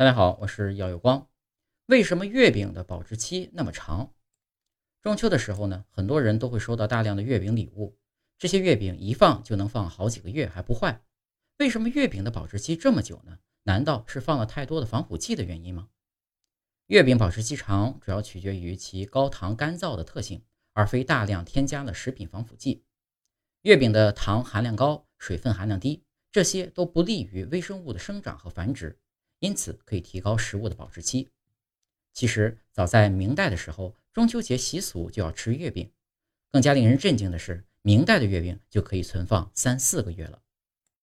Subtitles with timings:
[0.00, 1.28] 大家好，我是耀有光。
[1.84, 4.14] 为什么月饼的保质期那么长？
[5.02, 7.98] 中秋的时候呢，很多人都会收到大量的月饼礼物，
[8.38, 11.02] 这些月饼一放就能放好几个月还不坏。
[11.58, 13.40] 为什么月饼的保质期这么久呢？
[13.64, 15.90] 难道是放了太多的防腐剂的原因吗？
[16.86, 20.42] 月饼保质期长主要取决于其高糖干燥的特性，
[20.72, 22.86] 而非大量添加了食品防腐剂。
[23.60, 28.98] 月饼的糖含量高，水分含量低，这些都不利于微生物的生长和繁殖。
[29.40, 31.28] 因此，可以提高食物的保质期。
[32.12, 35.90] 其实，早在明代的时候，中秋节习俗就要吃月饼。
[36.50, 40.42] 更加令人震惊的是，明代的月饼就可以存放三四个月了。